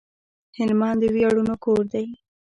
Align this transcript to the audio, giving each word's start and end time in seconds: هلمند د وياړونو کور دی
هلمند 0.57 0.99
د 1.01 1.03
وياړونو 1.15 1.53
کور 1.63 1.81
دی 1.93 2.07